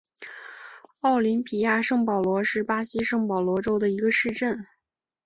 [1.01, 4.65] 奥林匹亚圣保罗是巴西圣保罗州的一个市镇。